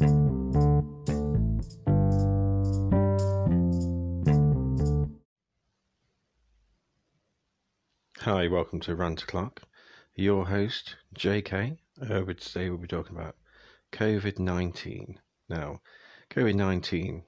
Hi, 0.00 0.06
welcome 8.48 8.80
to 8.80 8.94
Rant 8.94 9.24
O'Clock. 9.24 9.60
Your 10.14 10.46
host, 10.46 10.96
JK. 11.14 11.76
Uh, 12.00 12.22
today 12.24 12.70
we'll 12.70 12.78
be 12.78 12.88
talking 12.88 13.14
about 13.14 13.36
COVID 13.92 14.38
19. 14.38 15.20
Now, 15.50 15.82
COVID 16.30 16.54
19, 16.54 17.22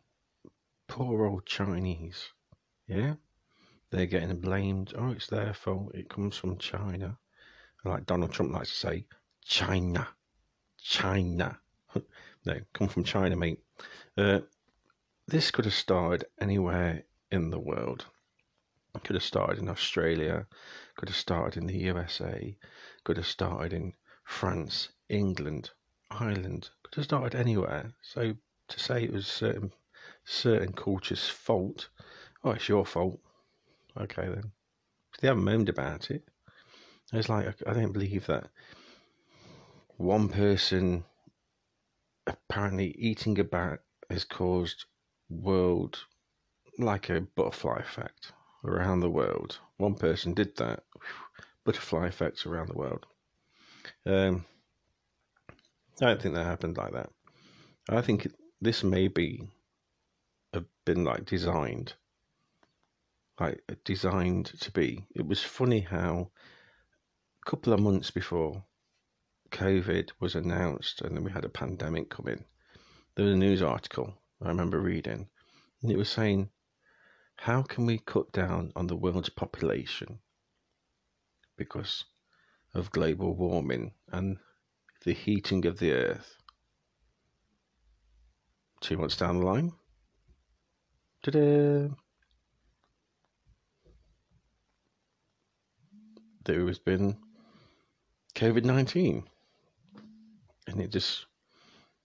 poor 0.88 1.26
old 1.26 1.44
Chinese, 1.44 2.30
yeah? 2.86 3.16
They're 3.90 4.06
getting 4.06 4.40
blamed. 4.40 4.94
Oh, 4.96 5.10
it's 5.10 5.26
their 5.26 5.52
fault. 5.52 5.94
It 5.94 6.08
comes 6.08 6.38
from 6.38 6.56
China. 6.56 7.18
Like 7.84 8.06
Donald 8.06 8.32
Trump 8.32 8.54
likes 8.54 8.70
to 8.70 8.76
say, 8.76 9.04
China. 9.44 10.08
China. 10.80 11.58
no, 12.44 12.60
come 12.72 12.88
from 12.88 13.04
China, 13.04 13.36
mate. 13.36 13.60
Uh, 14.16 14.40
this 15.28 15.50
could 15.50 15.64
have 15.64 15.74
started 15.74 16.26
anywhere 16.40 17.04
in 17.30 17.50
the 17.50 17.58
world. 17.58 18.06
It 18.94 19.04
could 19.04 19.14
have 19.14 19.22
started 19.22 19.58
in 19.58 19.68
Australia, 19.68 20.46
could 20.96 21.08
have 21.08 21.16
started 21.16 21.56
in 21.56 21.66
the 21.66 21.78
USA, 21.78 22.56
could 23.04 23.16
have 23.16 23.26
started 23.26 23.72
in 23.72 23.94
France, 24.24 24.90
England, 25.08 25.70
Ireland, 26.10 26.70
could 26.82 26.96
have 26.96 27.04
started 27.04 27.34
anywhere. 27.34 27.92
So 28.02 28.34
to 28.68 28.80
say 28.80 29.04
it 29.04 29.12
was 29.12 29.26
certain 29.26 29.72
certain 30.24 30.72
culture's 30.72 31.28
fault, 31.28 31.88
oh, 32.44 32.50
it's 32.50 32.68
your 32.68 32.84
fault. 32.84 33.20
Okay 33.96 34.28
then. 34.28 34.52
They 35.20 35.28
haven't 35.28 35.44
moaned 35.44 35.68
about 35.68 36.10
it. 36.10 36.24
It's 37.12 37.28
like 37.28 37.54
I 37.66 37.72
don't 37.72 37.92
believe 37.92 38.26
that 38.26 38.48
one 39.96 40.28
person 40.28 41.04
apparently 42.26 42.94
eating 42.98 43.38
a 43.38 43.44
bat 43.44 43.80
has 44.10 44.24
caused 44.24 44.84
world 45.28 45.98
like 46.78 47.08
a 47.08 47.20
butterfly 47.20 47.78
effect 47.78 48.32
around 48.64 49.00
the 49.00 49.10
world. 49.10 49.58
One 49.76 49.94
person 49.94 50.34
did 50.34 50.56
that. 50.56 50.84
Butterfly 51.64 52.06
effects 52.06 52.46
around 52.46 52.68
the 52.68 52.78
world. 52.78 53.06
Um, 54.06 54.44
I 56.00 56.06
don't 56.06 56.22
think 56.22 56.34
that 56.34 56.44
happened 56.44 56.76
like 56.76 56.92
that. 56.92 57.10
I 57.88 58.00
think 58.00 58.32
this 58.60 58.82
may 58.82 59.08
be 59.08 59.48
have 60.54 60.66
been 60.84 61.04
like 61.04 61.24
designed, 61.24 61.94
like 63.38 63.62
designed 63.84 64.46
to 64.60 64.70
be. 64.70 65.04
It 65.14 65.26
was 65.26 65.42
funny 65.42 65.80
how 65.80 66.30
a 67.44 67.50
couple 67.50 67.72
of 67.72 67.80
months 67.80 68.10
before 68.10 68.64
COVID 69.52 70.10
was 70.18 70.34
announced, 70.34 71.02
and 71.02 71.16
then 71.16 71.24
we 71.24 71.30
had 71.30 71.44
a 71.44 71.48
pandemic 71.50 72.10
coming. 72.10 72.44
There 73.14 73.26
was 73.26 73.34
a 73.34 73.38
news 73.38 73.62
article 73.62 74.14
I 74.42 74.48
remember 74.48 74.80
reading, 74.80 75.28
and 75.82 75.92
it 75.92 75.96
was 75.96 76.08
saying 76.08 76.48
how 77.36 77.62
can 77.62 77.86
we 77.86 77.98
cut 77.98 78.32
down 78.32 78.72
on 78.74 78.86
the 78.86 78.96
world's 78.96 79.28
population 79.28 80.18
because 81.56 82.04
of 82.74 82.90
global 82.92 83.34
warming 83.34 83.92
and 84.10 84.38
the 85.04 85.12
heating 85.12 85.66
of 85.66 85.78
the 85.78 85.92
earth? 85.92 86.36
Two 88.80 88.96
months 88.96 89.16
down 89.16 89.38
the 89.38 89.46
line, 89.46 89.72
ta-da! 91.22 91.88
There 96.44 96.66
has 96.66 96.78
been 96.78 97.18
COVID 98.34 98.64
nineteen, 98.64 99.28
and 100.66 100.80
it 100.80 100.90
just 100.90 101.26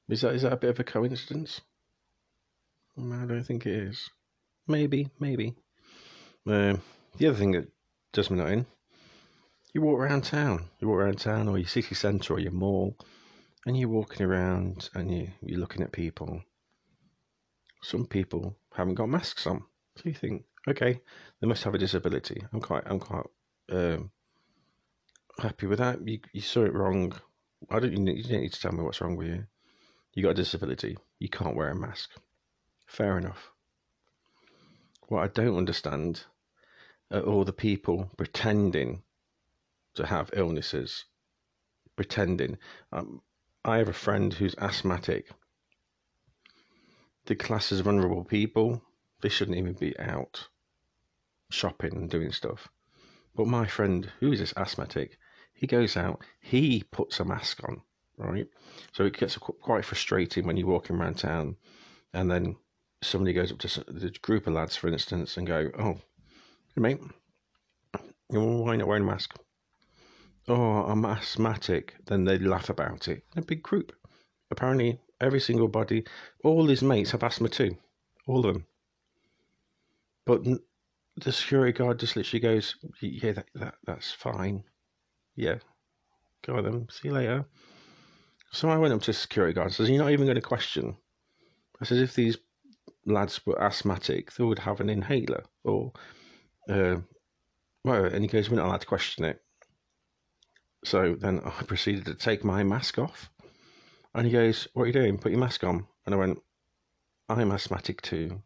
is 0.10 0.22
that 0.22 0.36
is 0.36 0.44
that 0.44 0.54
a 0.54 0.58
bit 0.58 0.70
of 0.70 0.80
a 0.80 0.84
coincidence? 0.84 1.62
I 2.98 3.26
don't 3.26 3.44
think 3.44 3.66
it 3.66 3.74
is. 3.74 4.10
Maybe, 4.68 5.10
maybe. 5.20 5.54
Uh, 6.48 6.78
the 7.18 7.28
other 7.28 7.38
thing 7.38 7.52
that 7.52 7.68
does 8.12 8.32
me 8.32 8.38
not 8.38 8.52
in, 8.52 8.66
you 9.74 9.82
walk 9.82 10.00
around 10.00 10.24
town. 10.24 10.66
You 10.80 10.88
walk 10.88 10.98
around 10.98 11.20
town 11.20 11.48
or 11.48 11.58
your 11.58 11.68
city 11.68 11.94
centre 11.94 12.34
or 12.34 12.40
your 12.40 12.52
mall, 12.52 12.98
and 13.66 13.78
you're 13.78 13.90
walking 13.90 14.26
around 14.26 14.90
and 14.94 15.14
you, 15.14 15.30
you're 15.42 15.60
looking 15.60 15.84
at 15.84 15.92
people. 15.92 16.42
Some 17.84 18.08
people 18.08 18.58
haven't 18.74 18.96
got 18.96 19.10
masks 19.10 19.46
on. 19.46 19.64
So 19.98 20.04
you 20.06 20.14
think, 20.14 20.44
okay, 20.68 21.00
they 21.40 21.48
must 21.48 21.64
have 21.64 21.76
a 21.76 21.78
disability. 21.78 22.42
I'm 22.52 22.62
quite, 22.62 22.84
I'm 22.86 23.00
quite 23.00 23.26
um, 23.72 24.12
happy 25.40 25.68
with 25.68 25.80
that. 25.80 26.00
You, 26.08 26.20
you 26.34 26.42
saw 26.42 26.64
it 26.64 26.74
wrong. 26.74 27.14
I 27.70 27.80
don't. 27.80 27.92
You 27.92 28.24
don't 28.24 28.42
need 28.42 28.54
to 28.54 28.60
tell 28.60 28.72
me 28.72 28.84
what's 28.84 29.02
wrong 29.02 29.16
with 29.16 29.28
you. 29.28 29.46
You 30.14 30.24
got 30.24 30.32
a 30.32 30.36
disability. 30.36 30.98
You 31.20 31.30
can't 31.30 31.56
wear 31.56 31.70
a 31.70 31.76
mask. 31.76 32.12
Fair 32.86 33.18
enough. 33.18 33.52
What 35.08 35.24
I 35.24 35.28
don't 35.28 35.58
understand 35.58 36.24
are 37.12 37.22
all 37.22 37.46
the 37.46 37.54
people 37.54 38.12
pretending 38.18 39.04
to 39.96 40.06
have 40.06 40.30
illnesses, 40.34 41.06
pretending. 41.96 42.58
Um, 42.92 43.22
I 43.64 43.78
have 43.78 43.90
a 43.90 43.94
friend 43.94 44.34
who's 44.34 44.56
asthmatic. 44.56 45.30
The 47.26 47.36
class 47.36 47.72
as 47.72 47.82
vulnerable 47.82 48.24
people, 48.24 48.82
they 49.22 49.30
shouldn't 49.30 49.58
even 49.58 49.74
be 49.74 49.98
out 50.00 50.48
shopping 51.50 51.96
and 51.96 52.10
doing 52.10 52.32
stuff. 52.32 52.70
But 53.36 53.48
my 53.48 53.68
friend, 53.68 54.12
who 54.20 54.32
is 54.32 54.40
this 54.40 54.54
asthmatic, 54.58 55.18
he 55.58 55.66
goes 55.66 55.98
out, 55.98 56.22
he 56.40 56.84
puts 56.92 57.20
a 57.20 57.26
mask 57.26 57.64
on, 57.68 57.82
right? 58.18 58.48
So 58.92 59.06
it 59.06 59.18
gets 59.18 59.38
quite 59.38 59.84
frustrating 59.84 60.46
when 60.46 60.56
you're 60.56 60.68
walking 60.68 60.96
around 60.96 61.16
town 61.16 61.58
and 62.14 62.30
then 62.30 62.56
somebody 63.02 63.34
goes 63.34 63.52
up 63.52 63.58
to 63.60 63.84
the 63.88 64.12
group 64.22 64.46
of 64.46 64.54
lads, 64.54 64.76
for 64.76 64.88
instance, 64.88 65.36
and 65.36 65.48
go, 65.48 65.72
"Oh, 65.78 66.00
mate, 66.76 67.00
why 68.28 68.76
not 68.76 68.88
wearing 68.88 69.04
a 69.04 69.08
mask?" 69.08 69.36
Oh, 70.48 70.84
I'm 70.84 71.06
asthmatic. 71.06 71.96
Then 72.06 72.24
they 72.24 72.38
laugh 72.38 72.70
about 72.70 73.08
it 73.08 73.26
a 73.36 73.42
big 73.42 73.64
group. 73.64 73.94
Apparently, 74.52 75.00
every 75.20 75.40
single 75.40 75.68
body, 75.68 76.06
all 76.44 76.68
his 76.68 76.84
mates 76.84 77.12
have 77.12 77.24
asthma 77.24 77.50
too, 77.50 77.78
all 78.28 78.46
of 78.46 78.54
them. 78.54 78.68
But 80.26 80.44
the 81.16 81.32
security 81.32 81.72
guard 81.72 82.00
just 82.00 82.16
literally 82.16 82.42
goes, 82.42 82.76
"Yeah, 83.02 83.32
that, 83.34 83.48
that 83.56 83.76
that's 83.86 84.12
fine. 84.12 84.64
Yeah, 85.38 85.60
go 86.46 86.56
with 86.56 86.66
them. 86.66 86.88
See 86.90 87.08
you 87.08 87.14
later." 87.14 87.46
So 88.52 88.70
I 88.70 88.78
went 88.78 88.94
up 88.94 89.02
to 89.04 89.14
security 89.14 89.54
guard 89.54 89.68
and 89.68 89.76
says, 89.76 89.90
You're 89.90 90.00
not 90.04 90.12
even 90.12 90.26
going 90.26 90.36
to 90.36 90.42
question. 90.42 90.98
I 91.82 91.86
said, 91.86 91.98
If 91.98 92.16
these 92.16 92.38
lads 93.06 93.46
were 93.46 93.62
asthmatic, 93.62 94.34
they 94.34 94.44
would 94.44 94.60
have 94.60 94.80
an 94.80 94.90
inhaler 94.90 95.44
or 95.64 95.94
uh, 96.70 96.98
well, 97.84 98.06
and 98.06 98.24
he 98.24 98.28
goes, 98.28 98.50
"We're 98.50 98.58
not 98.58 98.68
allowed 98.68 98.82
to 98.82 98.88
question 98.88 99.24
it." 99.24 99.42
So 100.84 101.16
then 101.16 101.40
I 101.46 101.50
proceeded 101.68 102.06
to 102.06 102.16
take 102.16 102.44
my 102.44 102.64
mask 102.64 103.00
off, 103.00 103.30
and 104.14 104.26
he 104.26 104.32
goes, 104.34 104.68
"What 104.74 104.84
are 104.84 104.88
you 104.88 104.94
doing? 104.94 105.18
Put 105.18 105.32
your 105.32 105.40
mask 105.40 105.64
on." 105.64 105.88
And 106.06 106.14
I 106.14 106.18
went, 106.18 106.40
"I'm 107.30 107.52
asthmatic 107.52 108.02
too," 108.02 108.42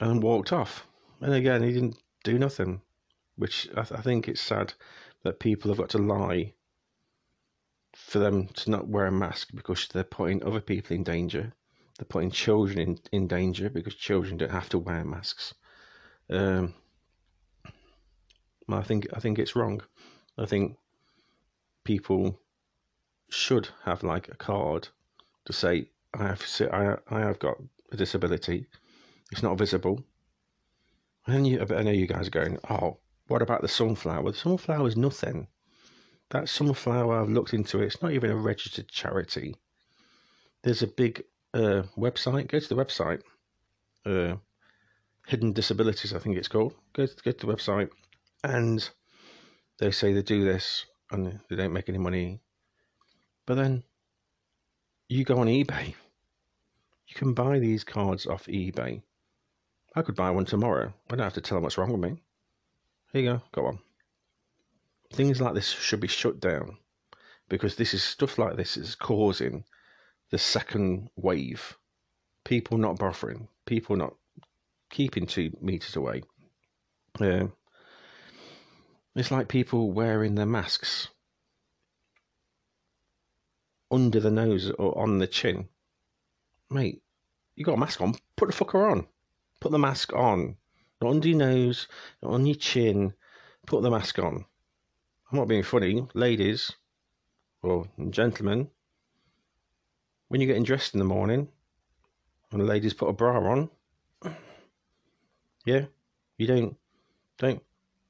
and 0.00 0.22
walked 0.22 0.52
off. 0.52 0.86
And 1.20 1.34
again, 1.34 1.62
he 1.62 1.72
didn't 1.72 1.98
do 2.24 2.38
nothing, 2.38 2.82
which 3.40 3.68
I, 3.76 3.82
th- 3.82 3.98
I 3.98 4.02
think 4.02 4.28
it's 4.28 4.40
sad 4.40 4.74
that 5.24 5.40
people 5.40 5.70
have 5.70 5.78
got 5.78 5.90
to 5.90 5.98
lie 5.98 6.54
for 7.94 8.18
them 8.18 8.48
to 8.48 8.70
not 8.70 8.88
wear 8.88 9.06
a 9.06 9.12
mask 9.12 9.48
because 9.54 9.88
they're 9.88 10.04
putting 10.04 10.44
other 10.44 10.60
people 10.60 10.94
in 10.96 11.02
danger 11.02 11.52
they're 12.00 12.06
putting 12.06 12.30
children 12.30 12.78
in, 12.78 12.98
in 13.12 13.26
danger 13.26 13.68
because 13.68 13.94
children 13.94 14.38
don't 14.38 14.50
have 14.50 14.70
to 14.70 14.78
wear 14.78 15.04
masks. 15.04 15.52
Um, 16.30 16.72
I 18.70 18.80
think 18.80 19.06
I 19.12 19.20
think 19.20 19.38
it's 19.38 19.54
wrong. 19.54 19.82
I 20.38 20.46
think 20.46 20.78
people 21.84 22.40
should 23.28 23.68
have 23.84 24.02
like 24.02 24.28
a 24.28 24.34
card 24.34 24.88
to 25.44 25.52
say 25.52 25.90
I 26.14 26.28
have 26.28 26.42
I 26.72 26.96
I 27.10 27.20
have 27.20 27.38
got 27.38 27.58
a 27.92 27.98
disability. 27.98 28.66
It's 29.30 29.42
not 29.42 29.58
visible. 29.58 30.02
And 31.26 31.46
you, 31.46 31.60
I 31.60 31.82
know 31.82 31.90
you 31.90 32.06
guys 32.06 32.28
are 32.28 32.38
going, 32.40 32.58
oh, 32.70 32.96
what 33.30 33.42
about 33.42 33.62
the 33.62 33.68
sunflower? 33.68 34.32
The 34.32 34.36
sunflower 34.36 34.88
is 34.88 34.96
nothing. 34.96 35.46
That 36.30 36.48
sunflower, 36.48 37.20
I've 37.20 37.28
looked 37.28 37.54
into 37.54 37.80
it. 37.80 37.86
It's 37.86 38.02
not 38.02 38.12
even 38.12 38.30
a 38.30 38.36
registered 38.36 38.88
charity. 38.88 39.54
There's 40.64 40.82
a 40.82 40.88
big 40.88 41.22
uh, 41.54 41.84
website. 41.96 42.48
Go 42.48 42.58
to 42.58 42.68
the 42.68 42.74
website. 42.74 43.22
Uh, 44.04 44.36
Hidden 45.28 45.52
Disabilities, 45.52 46.12
I 46.12 46.18
think 46.18 46.38
it's 46.38 46.48
called. 46.48 46.74
Go 46.92 47.06
to, 47.06 47.14
go 47.22 47.30
to 47.30 47.46
the 47.46 47.52
website, 47.52 47.90
and 48.42 48.88
they 49.78 49.92
say 49.92 50.12
they 50.12 50.22
do 50.22 50.44
this, 50.44 50.86
and 51.12 51.38
they 51.48 51.54
don't 51.54 51.72
make 51.72 51.88
any 51.88 51.98
money. 51.98 52.40
But 53.46 53.54
then 53.54 53.84
you 55.08 55.24
go 55.24 55.38
on 55.38 55.46
eBay. 55.46 55.94
You 57.06 57.14
can 57.14 57.34
buy 57.34 57.60
these 57.60 57.84
cards 57.84 58.26
off 58.26 58.46
eBay. 58.46 59.02
I 59.94 60.02
could 60.02 60.16
buy 60.16 60.30
one 60.30 60.46
tomorrow. 60.46 60.92
I 61.08 61.14
don't 61.14 61.24
have 61.24 61.34
to 61.34 61.40
tell 61.40 61.56
them 61.56 61.62
what's 61.62 61.78
wrong 61.78 61.92
with 61.92 62.10
me. 62.10 62.20
Here 63.12 63.22
you 63.22 63.32
go. 63.32 63.42
Go 63.52 63.66
on. 63.66 63.78
Things 65.12 65.40
like 65.40 65.54
this 65.54 65.68
should 65.68 66.00
be 66.00 66.08
shut 66.08 66.40
down. 66.40 66.78
because 67.50 67.74
this 67.74 67.92
is 67.92 68.02
stuff 68.02 68.38
like 68.38 68.56
this 68.56 68.78
is 68.78 68.94
causing 68.94 69.64
the 70.30 70.38
second 70.38 71.10
wave. 71.16 71.76
People 72.44 72.78
not 72.78 72.98
bothering, 72.98 73.48
people 73.66 73.96
not 73.96 74.14
keeping 74.88 75.26
two 75.26 75.50
meters 75.60 75.96
away. 75.96 76.22
Uh, 77.20 77.48
it's 79.14 79.30
like 79.30 79.48
people 79.48 79.92
wearing 79.92 80.36
their 80.36 80.46
masks 80.46 81.08
under 83.90 84.20
the 84.20 84.30
nose 84.30 84.70
or 84.78 84.96
on 84.96 85.18
the 85.18 85.26
chin. 85.26 85.68
Mate, 86.70 87.02
you 87.56 87.64
got 87.64 87.74
a 87.74 87.78
mask 87.78 88.00
on, 88.00 88.14
put 88.36 88.48
the 88.48 88.54
fucker 88.54 88.90
on. 88.90 89.06
Put 89.58 89.72
the 89.72 89.78
mask 89.78 90.12
on. 90.14 90.56
Under 91.02 91.28
your 91.28 91.38
nose, 91.38 91.88
on 92.22 92.46
your 92.46 92.56
chin. 92.56 93.14
Put 93.66 93.82
the 93.82 93.90
mask 93.90 94.18
on. 94.18 94.44
I'm 95.30 95.38
not 95.38 95.48
being 95.48 95.62
funny. 95.62 96.06
Ladies, 96.14 96.72
or 97.62 97.86
gentlemen, 98.10 98.68
when 100.28 100.40
you're 100.40 100.48
getting 100.48 100.64
dressed 100.64 100.94
in 100.94 100.98
the 100.98 101.04
morning, 101.04 101.48
and 102.52 102.60
the 102.60 102.64
ladies 102.64 102.94
put 102.94 103.08
a 103.08 103.12
bra 103.12 103.38
on, 103.38 103.70
yeah, 105.64 105.86
you 106.36 106.46
don't 106.46 106.76
don't 107.38 107.62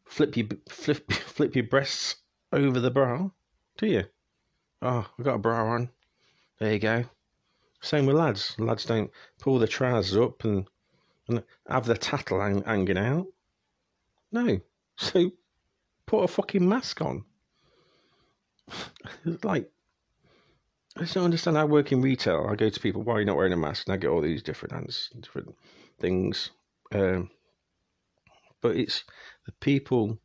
flip 0.05 0.37
your 0.37 0.49
flip 0.69 1.13
flip 1.13 1.55
your 1.55 1.67
breasts 1.67 2.17
over 2.53 2.81
the 2.81 2.91
bra, 2.91 3.31
do 3.79 3.87
you? 3.87 4.05
Oh, 4.83 5.07
I've 5.19 5.25
got 5.25 5.35
a 5.35 5.39
bra 5.39 5.71
on. 5.71 5.91
There 6.59 6.73
you 6.73 6.79
go. 6.79 7.05
Same 7.81 8.07
with 8.07 8.17
lads. 8.17 8.55
Lads 8.59 8.85
don't 8.85 9.11
pull 9.39 9.59
the 9.59 9.67
trousers 9.67 10.17
up 10.17 10.45
and, 10.45 10.67
and 11.31 11.43
have 11.69 11.87
the 11.87 11.97
tattle 11.97 12.41
hang, 12.41 12.63
hanging 12.63 12.99
out. 12.99 13.27
No. 14.33 14.61
So 14.97 15.31
put 16.05 16.25
a 16.25 16.29
fucking 16.29 16.69
mask 16.69 17.01
on. 17.01 17.25
like, 19.43 19.71
I 20.95 21.01
just 21.01 21.15
don't 21.15 21.25
understand. 21.25 21.57
how 21.57 21.63
I 21.63 21.67
work 21.67 21.91
in 21.91 22.03
retail. 22.03 22.47
I 22.51 22.55
go 22.55 22.69
to 22.69 22.81
people, 22.81 23.01
why 23.01 23.15
are 23.15 23.21
you 23.21 23.25
not 23.25 23.39
wearing 23.39 23.55
a 23.55 23.57
mask? 23.57 23.87
And 23.87 23.95
I 23.95 23.97
get 23.97 24.11
all 24.11 24.21
these 24.21 24.43
different 24.43 24.75
answers, 24.75 25.09
different 25.19 25.55
things. 25.99 26.51
Um, 26.93 27.31
but 28.61 28.77
it's 28.77 29.05
the 29.47 29.53
people 29.53 30.19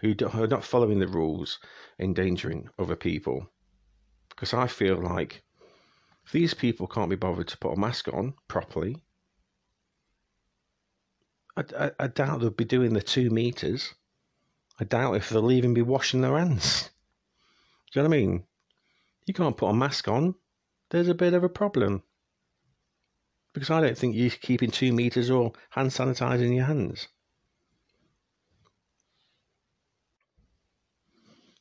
who 0.00 0.14
are 0.32 0.48
not 0.48 0.64
following 0.64 0.98
the 0.98 1.06
rules 1.06 1.60
endangering 1.98 2.68
other 2.78 2.96
people. 2.96 3.48
Because 4.30 4.52
I 4.52 4.66
feel 4.66 4.96
like 4.96 5.42
if 6.24 6.32
these 6.32 6.54
people 6.54 6.86
can't 6.86 7.10
be 7.10 7.16
bothered 7.16 7.48
to 7.48 7.58
put 7.58 7.74
a 7.74 7.76
mask 7.78 8.08
on 8.08 8.34
properly, 8.48 9.04
I, 11.56 11.90
I, 11.98 12.06
doubt 12.08 12.40
they'll 12.40 12.50
be 12.50 12.64
doing 12.64 12.92
the 12.92 13.00
two 13.00 13.30
meters. 13.30 13.94
I 14.78 14.84
doubt 14.84 15.16
if 15.16 15.30
they'll 15.30 15.50
even 15.50 15.72
be 15.72 15.82
washing 15.82 16.20
their 16.20 16.36
hands. 16.36 16.90
Do 17.92 18.00
you 18.00 18.02
know 18.02 18.10
what 18.10 18.16
I 18.16 18.20
mean? 18.20 18.44
You 19.24 19.32
can't 19.32 19.56
put 19.56 19.70
a 19.70 19.74
mask 19.74 20.06
on. 20.06 20.34
There's 20.90 21.08
a 21.08 21.14
bit 21.14 21.32
of 21.32 21.42
a 21.42 21.48
problem. 21.48 22.02
Because 23.54 23.70
I 23.70 23.80
don't 23.80 23.96
think 23.96 24.14
you're 24.14 24.30
keeping 24.30 24.70
two 24.70 24.92
meters 24.92 25.30
or 25.30 25.52
hand 25.70 25.90
sanitizing 25.90 26.54
your 26.54 26.66
hands. 26.66 27.08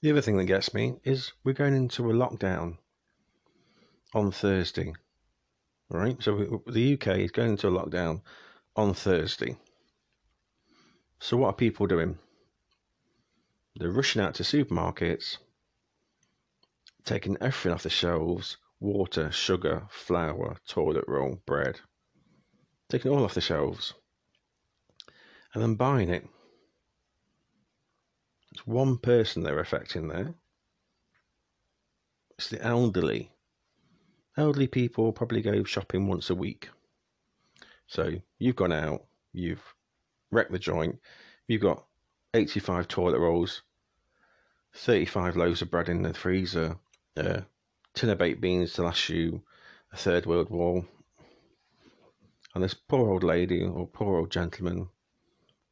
The 0.02 0.12
other 0.12 0.22
thing 0.22 0.38
that 0.38 0.46
gets 0.46 0.74
me 0.74 0.98
is 1.04 1.32
we're 1.44 1.54
going 1.54 1.74
into 1.74 2.12
a 2.12 2.14
lockdown 2.14 2.78
on 4.14 4.32
Thursday. 4.32 4.94
Right? 5.90 6.22
So 6.22 6.64
the 6.68 6.94
UK 6.94 7.08
is 7.20 7.32
going 7.32 7.52
into 7.52 7.70
a 7.70 7.72
lockdown 7.72 8.22
on 8.76 8.94
Thursday. 8.94 9.58
So 11.26 11.38
what 11.38 11.48
are 11.48 11.54
people 11.54 11.88
doing? 11.88 12.20
They're 13.76 13.90
rushing 13.90 14.22
out 14.22 14.36
to 14.36 14.44
supermarkets, 14.44 15.38
taking 17.04 17.36
everything 17.42 17.72
off 17.72 17.82
the 17.82 17.90
shelves 17.90 18.58
water, 18.80 19.32
sugar, 19.32 19.88
flour, 19.90 20.58
toilet 20.68 21.04
roll, 21.08 21.42
bread. 21.48 21.80
Taking 22.90 23.10
all 23.10 23.24
off 23.24 23.34
the 23.34 23.42
shelves 23.42 23.96
and 25.56 25.64
then 25.64 25.74
buying 25.74 26.10
it 26.10 26.28
it's 28.52 28.68
one 28.68 29.00
person 29.00 29.42
they're 29.42 29.60
affecting 29.60 30.10
there. 30.10 30.36
It's 32.38 32.50
the 32.50 32.62
elderly. 32.62 33.32
Elderly 34.38 34.68
people 34.68 35.12
probably 35.12 35.42
go 35.42 35.64
shopping 35.64 36.06
once 36.06 36.30
a 36.30 36.36
week. 36.36 36.70
So 37.88 38.22
you've 38.38 38.56
gone 38.56 38.72
out, 38.72 39.06
you've 39.34 39.74
wrecked 40.32 40.52
the 40.52 40.60
joint, 40.60 41.00
you've 41.48 41.62
got 41.62 41.86
85 42.34 42.88
toilet 42.88 43.20
rolls, 43.20 43.62
35 44.74 45.36
loaves 45.38 45.62
of 45.62 45.72
bread 45.72 45.90
in 45.90 46.02
the 46.02 46.14
freezer, 46.14 46.78
uh, 47.18 47.22
a 47.22 47.46
tin 47.94 48.10
of 48.10 48.18
baked 48.18 48.42
beans 48.42 48.74
to 48.74 48.84
last 48.84 49.10
you 49.10 49.42
a 49.92 49.98
third 49.98 50.26
world 50.26 50.50
war. 50.50 50.86
And 52.54 52.64
this 52.64 52.74
poor 52.74 53.10
old 53.10 53.24
lady 53.24 53.64
or 53.64 53.88
poor 53.88 54.18
old 54.18 54.32
gentleman 54.32 54.90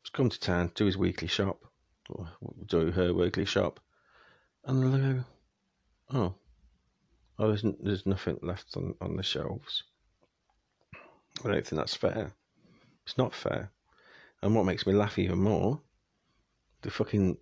has 0.04 0.10
come 0.12 0.30
to 0.30 0.40
town 0.40 0.70
to 0.70 0.74
do 0.74 0.86
his 0.86 0.98
weekly 0.98 1.28
shop 1.28 1.60
or 2.10 2.28
do 2.66 2.92
her 2.92 3.14
weekly 3.14 3.46
shop, 3.46 3.80
and 4.66 4.94
they 4.94 4.98
go, 4.98 5.24
oh, 6.12 6.36
oh, 7.40 7.48
there's 7.48 7.66
there's 7.82 8.06
nothing 8.06 8.40
left 8.42 8.76
on 8.76 8.96
on 9.02 9.16
the 9.16 9.24
shelves. 9.24 9.84
I 11.44 11.50
don't 11.50 11.66
think 11.66 11.80
that's 11.80 11.96
fair. 11.96 12.32
It's 13.06 13.18
not 13.18 13.34
fair. 13.34 13.72
And 14.44 14.54
what 14.54 14.66
makes 14.66 14.86
me 14.86 14.92
laugh 14.92 15.18
even 15.18 15.40
more, 15.40 15.80
the 16.82 16.92
fucking 16.92 17.38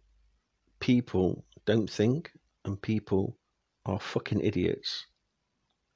people 0.80 1.44
don't 1.66 1.90
think, 1.90 2.32
and 2.64 2.80
people 2.80 3.40
are 3.88 4.00
fucking 4.00 4.40
idiots. 4.42 5.08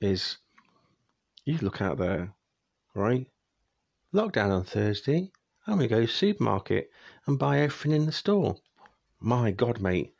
Is 0.02 0.38
you 1.46 1.60
look 1.62 1.80
out 1.80 2.00
there, 2.00 2.34
right? 2.96 3.28
Lockdown 4.16 4.50
on 4.50 4.63
Thursday. 4.63 5.31
I'm 5.68 5.78
going 5.78 5.90
to 5.90 5.96
go 5.96 6.02
to 6.02 6.12
supermarket 6.12 6.90
and 7.28 7.38
buy 7.38 7.60
everything 7.60 7.92
in 7.92 8.07
the 8.07 8.12
store. 8.12 8.56
My 9.19 9.52
God, 9.52 9.80
mate, 9.80 10.16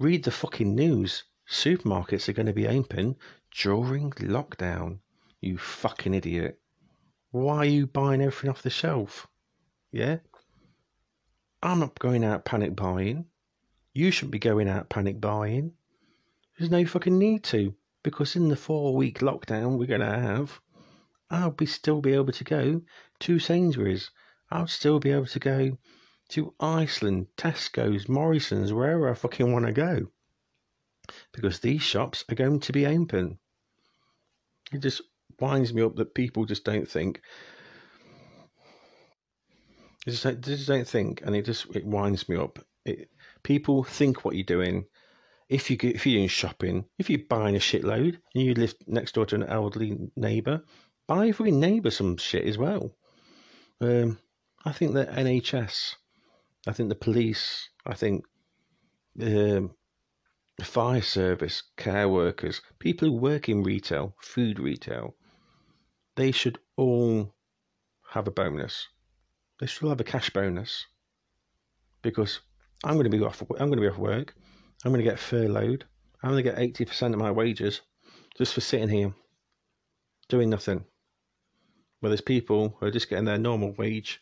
read 0.00 0.24
the 0.24 0.32
fucking 0.32 0.74
news. 0.74 1.22
Supermarkets 1.48 2.28
are 2.28 2.32
going 2.32 2.46
to 2.46 2.52
be 2.52 2.66
open 2.66 3.14
during 3.56 4.10
lockdown. 4.10 4.98
You 5.40 5.58
fucking 5.58 6.12
idiot. 6.12 6.58
Why 7.30 7.58
are 7.58 7.64
you 7.66 7.86
buying 7.86 8.20
everything 8.20 8.50
off 8.50 8.62
the 8.62 8.70
shelf? 8.70 9.28
Yeah? 9.94 10.16
I'm 11.62 11.78
not 11.78 12.00
going 12.00 12.24
out 12.24 12.44
panic 12.44 12.74
buying. 12.74 13.26
You 13.92 14.10
shouldn't 14.10 14.32
be 14.32 14.40
going 14.40 14.68
out 14.68 14.88
panic 14.88 15.20
buying. 15.20 15.74
There's 16.58 16.72
no 16.72 16.84
fucking 16.84 17.16
need 17.16 17.44
to, 17.44 17.74
because 18.02 18.34
in 18.34 18.48
the 18.48 18.56
four 18.56 18.96
week 18.96 19.20
lockdown 19.20 19.78
we're 19.78 19.86
going 19.86 20.00
to 20.00 20.06
have, 20.06 20.60
I'll 21.30 21.52
be 21.52 21.66
still 21.66 22.00
be 22.00 22.12
able 22.12 22.32
to 22.32 22.42
go 22.42 22.82
to 23.20 23.38
Sainsbury's 23.38 24.10
I'll 24.50 24.66
still 24.66 24.98
be 24.98 25.12
able 25.12 25.26
to 25.26 25.38
go 25.38 25.78
to 26.30 26.54
Iceland, 26.58 27.28
Tesco's, 27.36 28.08
Morrison's, 28.08 28.72
wherever 28.72 29.08
I 29.08 29.14
fucking 29.14 29.52
want 29.52 29.66
to 29.66 29.72
go. 29.72 30.08
Because 31.32 31.60
these 31.60 31.82
shops 31.82 32.24
are 32.28 32.34
going 32.34 32.58
to 32.58 32.72
be 32.72 32.84
open. 32.84 33.38
It 34.72 34.80
just 34.80 35.02
winds 35.38 35.72
me 35.72 35.82
up 35.82 35.94
that 35.96 36.16
people 36.16 36.46
just 36.46 36.64
don't 36.64 36.88
think. 36.88 37.20
Just 40.06 40.22
don't, 40.24 40.40
just 40.40 40.68
don't 40.68 40.86
think, 40.86 41.22
and 41.22 41.34
it 41.34 41.46
just 41.46 41.66
it 41.74 41.86
winds 41.86 42.28
me 42.28 42.36
up. 42.36 42.58
It, 42.84 43.08
people 43.42 43.84
think 43.84 44.24
what 44.24 44.34
you're 44.34 44.44
doing. 44.44 44.84
If 45.48 45.70
you 45.70 45.76
if 45.80 46.06
you're 46.06 46.18
doing 46.18 46.28
shopping, 46.28 46.84
if 46.98 47.08
you're 47.08 47.20
buying 47.28 47.56
a 47.56 47.60
shitload 47.60 48.18
and 48.34 48.44
you 48.44 48.54
live 48.54 48.74
next 48.86 49.14
door 49.14 49.26
to 49.26 49.36
an 49.36 49.44
elderly 49.44 49.96
neighbour, 50.16 50.62
buy 51.06 51.32
for 51.32 51.46
your 51.46 51.56
neighbour 51.56 51.90
some 51.90 52.16
shit 52.16 52.46
as 52.46 52.58
well. 52.58 52.94
Um, 53.80 54.18
I 54.64 54.72
think 54.72 54.94
the 54.94 55.06
NHS, 55.06 55.94
I 56.66 56.72
think 56.72 56.88
the 56.88 56.94
police, 56.94 57.68
I 57.86 57.94
think 57.94 58.24
um, 59.20 59.74
the 60.58 60.64
fire 60.64 61.02
service, 61.02 61.62
care 61.76 62.08
workers, 62.08 62.62
people 62.78 63.08
who 63.08 63.14
work 63.14 63.48
in 63.48 63.62
retail, 63.62 64.14
food 64.20 64.58
retail, 64.58 65.14
they 66.16 66.30
should 66.30 66.58
all 66.76 67.34
have 68.10 68.28
a 68.28 68.30
bonus. 68.30 68.86
They 69.60 69.66
all 69.82 69.90
have 69.90 70.00
a 70.00 70.04
cash 70.04 70.30
bonus 70.30 70.86
because 72.02 72.40
I'm 72.84 72.94
going 72.94 73.10
to 73.10 73.16
be 73.16 73.22
off. 73.22 73.42
I'm 73.42 73.68
going 73.68 73.72
to 73.72 73.80
be 73.80 73.88
off 73.88 73.98
work. 73.98 74.34
I'm 74.84 74.92
going 74.92 75.04
to 75.04 75.10
get 75.10 75.18
furloughed. 75.18 75.84
I'm 76.22 76.30
going 76.30 76.44
to 76.44 76.50
get 76.50 76.58
eighty 76.58 76.84
percent 76.84 77.14
of 77.14 77.20
my 77.20 77.30
wages 77.30 77.80
just 78.36 78.54
for 78.54 78.60
sitting 78.60 78.88
here 78.88 79.14
doing 80.28 80.50
nothing. 80.50 80.84
Well, 82.00 82.10
there's 82.10 82.20
people 82.20 82.76
who 82.78 82.86
are 82.86 82.90
just 82.90 83.08
getting 83.08 83.24
their 83.24 83.38
normal 83.38 83.72
wage 83.72 84.20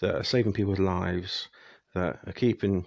that 0.00 0.14
are 0.14 0.24
saving 0.24 0.52
people's 0.52 0.78
lives, 0.78 1.48
that 1.94 2.18
are 2.26 2.32
keeping 2.32 2.86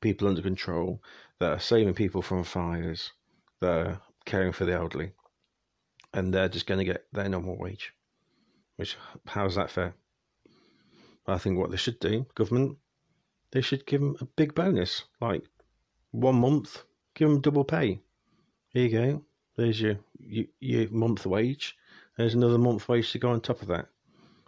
people 0.00 0.28
under 0.28 0.42
control, 0.42 1.02
that 1.38 1.52
are 1.52 1.60
saving 1.60 1.94
people 1.94 2.22
from 2.22 2.44
fires, 2.44 3.12
that 3.60 3.86
are 3.86 4.00
caring 4.24 4.52
for 4.52 4.64
the 4.64 4.74
elderly, 4.74 5.12
and 6.12 6.34
they're 6.34 6.48
just 6.48 6.66
going 6.66 6.78
to 6.78 6.84
get 6.84 7.06
their 7.12 7.28
normal 7.28 7.56
wage. 7.58 7.92
Which, 8.76 8.96
how's 9.26 9.54
that 9.54 9.70
fair? 9.70 9.94
I 11.30 11.38
think 11.38 11.58
what 11.58 11.70
they 11.70 11.76
should 11.76 12.00
do, 12.00 12.26
government, 12.34 12.78
they 13.52 13.60
should 13.60 13.86
give 13.86 14.00
them 14.00 14.16
a 14.20 14.24
big 14.24 14.54
bonus, 14.54 15.04
like 15.20 15.42
one 16.12 16.36
month, 16.36 16.82
give 17.14 17.28
them 17.28 17.40
double 17.40 17.64
pay, 17.64 18.00
Here 18.70 18.86
you 18.86 18.90
go. 18.90 19.24
There's 19.56 19.80
your, 19.80 19.98
your 20.18 20.46
your 20.60 20.88
month 20.90 21.26
wage. 21.26 21.76
There's 22.16 22.34
another 22.34 22.58
month 22.58 22.88
wage 22.88 23.12
to 23.12 23.18
go 23.18 23.30
on 23.30 23.40
top 23.40 23.62
of 23.62 23.68
that, 23.68 23.88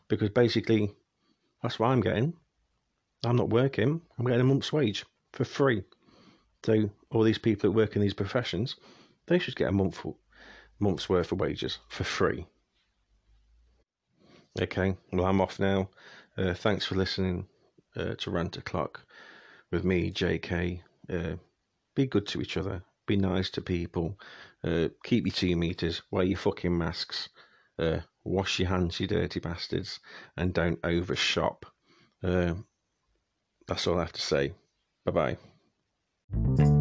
because 0.08 0.30
basically, 0.30 0.94
that's 1.62 1.78
what 1.78 1.88
I'm 1.88 2.00
getting. 2.00 2.34
I'm 3.24 3.36
not 3.36 3.50
working. 3.50 4.00
I'm 4.18 4.26
getting 4.26 4.40
a 4.40 4.44
month's 4.44 4.72
wage 4.72 5.04
for 5.32 5.44
free. 5.44 5.84
So 6.64 6.90
all 7.10 7.22
these 7.22 7.38
people 7.38 7.68
that 7.68 7.76
work 7.76 7.96
in 7.96 8.02
these 8.02 8.14
professions, 8.14 8.76
they 9.26 9.38
should 9.38 9.56
get 9.56 9.68
a 9.68 9.72
month 9.72 10.04
month's 10.78 11.08
worth 11.08 11.32
of 11.32 11.40
wages 11.40 11.78
for 11.88 12.04
free. 12.04 12.46
Okay, 14.60 14.96
well 15.12 15.26
I'm 15.26 15.40
off 15.40 15.58
now. 15.58 15.88
Uh, 16.36 16.54
thanks 16.54 16.86
for 16.86 16.94
listening 16.94 17.46
uh, 17.96 18.14
to 18.18 18.30
Rant 18.30 18.56
O'Clock 18.56 19.04
with 19.70 19.84
me, 19.84 20.10
JK. 20.10 20.80
Uh, 21.10 21.36
be 21.94 22.06
good 22.06 22.26
to 22.28 22.40
each 22.40 22.56
other. 22.56 22.82
Be 23.06 23.16
nice 23.16 23.50
to 23.50 23.60
people. 23.60 24.18
Uh, 24.64 24.88
keep 25.04 25.26
your 25.26 25.34
two 25.34 25.56
meters. 25.56 26.02
Wear 26.10 26.24
your 26.24 26.38
fucking 26.38 26.76
masks. 26.76 27.28
Uh, 27.78 27.98
wash 28.24 28.58
your 28.58 28.68
hands, 28.68 29.00
you 29.00 29.06
dirty 29.06 29.40
bastards, 29.40 30.00
and 30.36 30.54
don't 30.54 30.78
overshop. 30.84 31.66
Uh, 32.22 32.54
that's 33.66 33.86
all 33.86 33.96
I 33.96 34.00
have 34.00 34.12
to 34.12 34.22
say. 34.22 34.52
Bye 35.04 35.36
bye. 36.56 36.78